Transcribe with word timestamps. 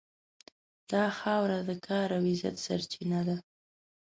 دا 0.91 1.05
خاوره 1.19 1.59
د 1.67 1.69
کار 1.87 2.07
او 2.17 2.21
عزت 2.31 2.55
سرچینه 2.65 3.21
ده. 3.27 3.37